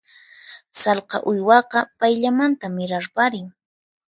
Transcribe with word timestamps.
Sallqa 0.81 1.17
uywaqa 1.31 1.79
payllamanta 1.99 2.65
mirarparin. 2.77 3.47